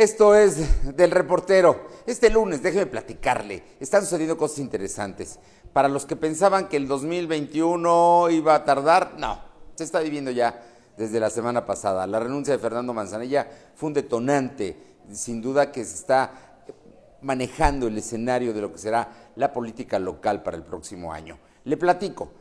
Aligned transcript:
Esto 0.00 0.34
es 0.34 0.96
del 0.96 1.10
reportero. 1.10 1.88
Este 2.06 2.30
lunes, 2.30 2.62
déjeme 2.62 2.86
platicarle, 2.86 3.62
están 3.80 4.00
sucediendo 4.00 4.38
cosas 4.38 4.60
interesantes. 4.60 5.38
Para 5.74 5.88
los 5.88 6.06
que 6.06 6.16
pensaban 6.16 6.70
que 6.70 6.78
el 6.78 6.88
2021 6.88 8.30
iba 8.30 8.54
a 8.54 8.64
tardar, 8.64 9.16
no, 9.18 9.38
se 9.74 9.84
está 9.84 10.00
viviendo 10.00 10.30
ya 10.30 10.58
desde 10.96 11.20
la 11.20 11.28
semana 11.28 11.66
pasada. 11.66 12.06
La 12.06 12.18
renuncia 12.18 12.54
de 12.54 12.58
Fernando 12.58 12.94
Manzanilla 12.94 13.46
fue 13.74 13.88
un 13.88 13.92
detonante, 13.92 14.74
sin 15.12 15.42
duda 15.42 15.70
que 15.70 15.84
se 15.84 15.96
está 15.96 16.32
manejando 17.20 17.86
el 17.86 17.98
escenario 17.98 18.54
de 18.54 18.62
lo 18.62 18.72
que 18.72 18.78
será 18.78 19.32
la 19.36 19.52
política 19.52 19.98
local 19.98 20.42
para 20.42 20.56
el 20.56 20.62
próximo 20.62 21.12
año. 21.12 21.36
Le 21.64 21.76
platico. 21.76 22.39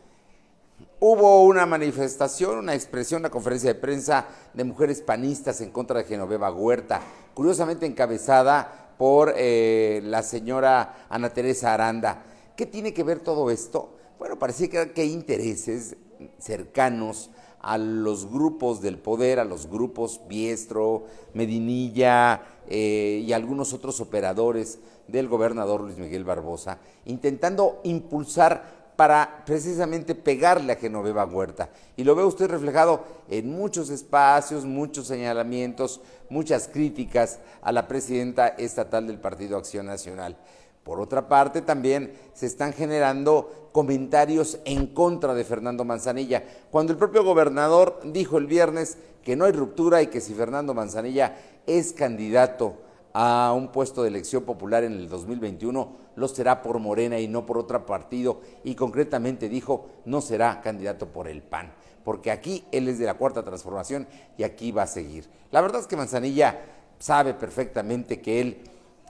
Hubo 1.02 1.46
una 1.46 1.66
manifestación, 1.66 2.58
una 2.58 2.76
expresión, 2.76 3.22
una 3.22 3.30
conferencia 3.30 3.74
de 3.74 3.80
prensa 3.80 4.28
de 4.54 4.66
mujeres 4.66 5.02
panistas 5.02 5.62
en 5.62 5.72
contra 5.72 6.00
de 6.00 6.04
Genoveva 6.04 6.52
Huerta, 6.52 7.00
curiosamente 7.34 7.86
encabezada 7.86 8.96
por 8.98 9.34
eh, 9.38 10.02
la 10.04 10.24
señora 10.24 11.06
Ana 11.08 11.30
Teresa 11.30 11.74
Aranda. 11.74 12.24
¿Qué 12.58 12.66
tiene 12.66 12.94
que 12.94 13.04
ver 13.04 13.22
todo 13.22 13.50
esto? 13.50 13.96
Bueno, 14.20 14.38
parecía 14.38 14.92
que, 14.94 15.02
hay 15.02 15.14
intereses 15.14 15.96
cercanos 16.38 17.30
a 17.62 17.78
los 17.78 18.30
grupos 18.30 18.82
del 18.82 18.98
poder, 18.98 19.40
a 19.40 19.46
los 19.46 19.70
grupos 19.70 20.20
Biestro, 20.28 21.06
Medinilla 21.34 22.42
eh, 22.68 23.24
y 23.26 23.32
algunos 23.32 23.72
otros 23.72 24.02
operadores 24.02 24.80
del 25.08 25.30
gobernador 25.30 25.80
Luis 25.80 25.98
Miguel 25.98 26.26
Barbosa, 26.26 26.80
intentando 27.06 27.80
impulsar 27.84 28.79
para 29.00 29.44
precisamente 29.46 30.14
pegarle 30.14 30.74
a 30.74 30.76
Genoveva 30.76 31.24
Huerta. 31.24 31.70
Y 31.96 32.04
lo 32.04 32.16
ve 32.16 32.26
usted 32.26 32.50
reflejado 32.50 33.06
en 33.30 33.50
muchos 33.50 33.90
espacios, 33.90 34.66
muchos 34.66 35.08
señalamientos, 35.08 36.02
muchas 36.28 36.68
críticas 36.68 37.40
a 37.62 37.72
la 37.72 37.88
presidenta 37.88 38.50
estatal 38.50 39.08
del 39.08 39.18
Partido 39.18 39.58
Acción 39.58 39.86
Nacional. 39.86 40.36
Por 40.84 41.00
otra 41.00 41.30
parte, 41.30 41.62
también 41.62 42.12
se 42.34 42.46
están 42.46 42.74
generando 42.74 43.70
comentarios 43.72 44.60
en 44.66 44.88
contra 44.88 45.34
de 45.34 45.46
Fernando 45.46 45.86
Manzanilla, 45.86 46.44
cuando 46.70 46.92
el 46.92 47.00
propio 47.00 47.24
gobernador 47.24 48.02
dijo 48.04 48.38
el 48.38 48.48
viernes 48.48 48.98
que 49.24 49.38
no 49.38 49.46
hay 49.46 49.54
ruptura 49.54 50.02
y 50.02 50.08
que 50.08 50.20
si 50.20 50.34
Fernando 50.34 50.74
Manzanilla 50.74 51.38
es 51.66 51.94
candidato 51.94 52.76
a 53.14 53.54
un 53.56 53.72
puesto 53.72 54.04
de 54.04 54.10
elección 54.10 54.44
popular 54.44 54.84
en 54.84 54.94
el 54.94 55.10
2021, 55.10 55.92
lo 56.16 56.28
será 56.28 56.62
por 56.62 56.80
Morena 56.80 57.20
y 57.20 57.28
no 57.28 57.46
por 57.46 57.58
otro 57.58 57.86
partido. 57.86 58.42
Y 58.64 58.76
concretamente 58.76 59.50
dijo, 59.50 59.88
no 60.06 60.22
será 60.22 60.62
candidato 60.62 61.08
por 61.08 61.28
el 61.28 61.42
PAN, 61.42 61.74
porque 62.04 62.32
aquí 62.32 62.66
él 62.72 62.88
es 62.88 63.00
de 63.00 63.06
la 63.06 63.16
Cuarta 63.16 63.44
Transformación 63.44 64.08
y 64.38 64.44
aquí 64.44 64.72
va 64.72 64.84
a 64.84 64.88
seguir. 64.88 65.28
La 65.52 65.62
verdad 65.62 65.82
es 65.82 65.88
que 65.88 65.98
Manzanilla 65.98 66.60
sabe 67.00 67.34
perfectamente 67.34 68.22
que 68.22 68.42
él 68.42 68.58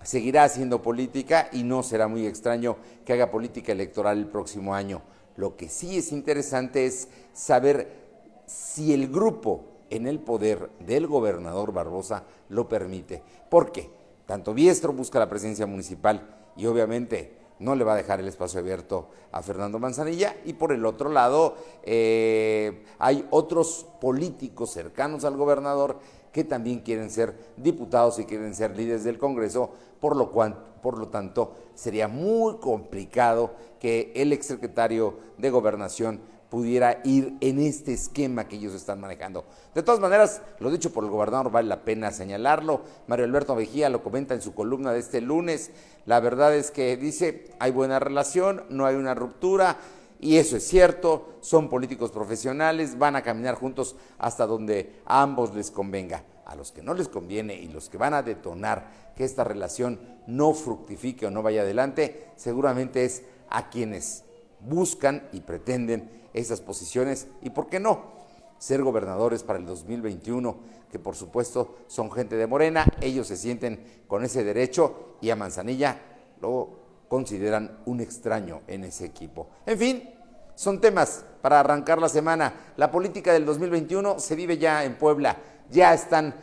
seguirá 0.04 0.44
haciendo 0.44 0.82
política 0.82 1.50
y 1.52 1.64
no 1.64 1.84
será 1.84 2.08
muy 2.08 2.26
extraño 2.26 2.78
que 3.06 3.14
haga 3.14 3.32
política 3.32 3.72
electoral 3.72 4.18
el 4.18 4.28
próximo 4.28 4.74
año. 4.74 5.02
Lo 5.36 5.56
que 5.56 5.70
sí 5.70 5.98
es 5.98 6.12
interesante 6.12 6.86
es 6.86 7.08
saber 7.34 8.00
si 8.46 8.94
el 8.94 9.10
grupo 9.10 9.69
en 9.90 10.08
el 10.08 10.20
poder 10.20 10.70
del 10.80 11.08
gobernador 11.08 11.74
Barbosa 11.74 12.24
lo 12.50 12.68
permite. 12.68 13.22
¿Por 13.50 13.72
qué? 13.72 13.90
Tanto 14.26 14.54
Biestro 14.54 14.94
busca 14.94 15.20
la 15.20 15.30
presidencia 15.30 15.66
municipal 15.66 16.36
y 16.56 16.66
obviamente 16.66 17.40
no 17.60 17.76
le 17.76 17.84
va 17.84 17.94
a 17.94 17.98
dejar 17.98 18.20
el 18.20 18.28
espacio 18.28 18.60
abierto 18.60 19.10
a 19.32 19.42
Fernando 19.42 19.80
Manzanilla. 19.80 20.36
Y 20.46 20.54
por 20.54 20.72
el 20.72 20.86
otro 20.86 21.10
lado, 21.10 21.56
eh, 21.84 22.84
hay 22.98 23.28
otros 23.32 23.86
políticos 24.00 24.72
cercanos 24.72 25.26
al 25.26 25.38
gobernador 25.38 26.00
que 26.32 26.44
también 26.44 26.80
quieren 26.80 27.10
ser 27.10 27.36
diputados 27.58 28.20
y 28.20 28.26
quieren 28.26 28.56
ser 28.56 28.78
líderes 28.78 29.04
del 29.04 29.18
Congreso, 29.18 29.72
por 30.00 30.16
lo, 30.16 30.32
cual, 30.32 30.58
por 30.82 30.98
lo 30.98 31.08
tanto 31.08 31.54
sería 31.74 32.08
muy 32.08 32.58
complicado 32.58 33.52
que 33.80 34.12
el 34.16 34.32
exsecretario 34.32 35.18
de 35.38 35.50
Gobernación 35.50 36.22
pudiera 36.50 37.00
ir 37.04 37.38
en 37.42 37.60
este 37.60 37.94
esquema 37.94 38.48
que 38.48 38.56
ellos 38.56 38.74
están 38.74 39.00
manejando. 39.00 39.46
De 39.76 39.84
todas 39.84 40.00
maneras, 40.00 40.42
lo 40.60 40.72
dicho 40.72 40.92
por 40.92 41.04
el 41.04 41.10
gobernador 41.12 41.52
vale 41.52 41.68
la 41.68 41.84
pena 41.84 42.12
señalarlo. 42.12 42.82
Mario 43.08 43.26
Alberto 43.26 43.56
Mejía 43.56 43.90
lo 43.90 44.04
comenta 44.04 44.34
en 44.34 44.42
su 44.42 44.54
columna 44.56 44.92
de 44.92 45.00
este 45.00 45.22
lunes. 45.22 45.72
La 46.06 46.20
verdad 46.20 46.56
es 46.56 46.72
que 46.72 46.98
dice, 46.98 47.52
hay 47.60 47.72
buena 47.72 48.00
relación, 48.00 48.64
no 48.70 48.86
hay 48.86 48.96
una 48.96 49.14
ruptura. 49.14 49.78
Y 50.20 50.38
eso 50.38 50.58
es 50.58 50.68
cierto, 50.68 51.36
son 51.40 51.70
políticos 51.70 52.12
profesionales, 52.12 52.98
van 52.98 53.16
a 53.16 53.22
caminar 53.22 53.56
juntos 53.56 53.96
hasta 54.18 54.46
donde 54.46 55.02
a 55.06 55.22
ambos 55.22 55.54
les 55.56 55.72
convenga. 55.72 56.24
A 56.46 56.56
los 56.56 56.72
que 56.72 56.82
no 56.82 56.96
les 56.96 57.08
conviene 57.08 57.54
y 57.54 57.68
los 57.68 57.90
que 57.90 58.00
van 58.00 58.16
a 58.16 58.24
detonar 58.24 59.14
que 59.16 59.24
esta 59.24 59.44
relación 59.44 60.00
no 60.26 60.54
fructifique 60.54 61.28
o 61.28 61.32
no 61.32 61.44
vaya 61.44 61.62
adelante, 61.62 62.32
seguramente 62.36 63.06
es 63.06 63.22
a 63.50 63.70
quienes 63.70 64.24
buscan 64.62 65.28
y 65.32 65.42
pretenden 65.42 66.10
esas 66.34 66.62
posiciones 66.62 67.28
y, 67.42 67.50
¿por 67.50 67.68
qué 67.68 67.80
no?, 67.80 68.20
ser 68.58 68.84
gobernadores 68.84 69.42
para 69.42 69.58
el 69.58 69.66
2021, 69.66 70.58
que 70.92 71.00
por 71.00 71.16
supuesto 71.16 71.78
son 71.88 72.12
gente 72.12 72.36
de 72.36 72.46
Morena, 72.46 72.86
ellos 73.00 73.28
se 73.28 73.38
sienten 73.38 74.04
con 74.08 74.24
ese 74.24 74.44
derecho 74.44 75.16
y 75.22 75.30
a 75.30 75.36
Manzanilla 75.36 75.98
lo 76.42 76.80
consideran 77.08 77.80
un 77.86 78.02
extraño 78.02 78.62
en 78.68 78.84
ese 78.84 79.06
equipo. 79.06 79.48
En 79.66 79.78
fin, 79.78 80.10
son 80.56 80.82
temas 80.82 81.24
para 81.42 81.62
arrancar 81.62 82.00
la 82.00 82.10
semana. 82.10 82.54
La 82.76 82.92
política 82.92 83.32
del 83.32 83.46
2021 83.46 84.20
se 84.20 84.36
vive 84.36 84.58
ya 84.58 84.84
en 84.84 84.98
Puebla, 84.98 85.38
ya 85.70 85.94
están 85.94 86.36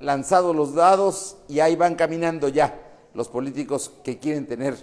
lanzados 0.00 0.54
los 0.54 0.74
dados 0.74 1.36
y 1.48 1.60
ahí 1.60 1.76
van 1.76 1.94
caminando 1.94 2.48
ya 2.48 2.76
los 3.14 3.28
políticos 3.28 3.92
que 4.02 4.18
quieren 4.18 4.46
tener 4.46 4.74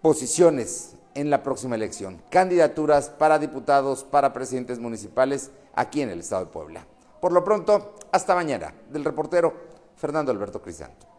posiciones 0.00 0.96
en 1.14 1.30
la 1.30 1.42
próxima 1.42 1.74
elección. 1.74 2.22
Candidaturas 2.30 3.10
para 3.10 3.38
diputados, 3.38 4.04
para 4.04 4.32
presidentes 4.32 4.78
municipales 4.78 5.50
aquí 5.74 6.02
en 6.02 6.10
el 6.10 6.20
estado 6.20 6.46
de 6.46 6.50
Puebla. 6.50 6.86
Por 7.20 7.32
lo 7.32 7.42
pronto, 7.44 7.94
hasta 8.12 8.34
mañana. 8.34 8.74
Del 8.90 9.04
reportero 9.04 9.54
Fernando 9.96 10.30
Alberto 10.30 10.60
Crisanto. 10.60 11.13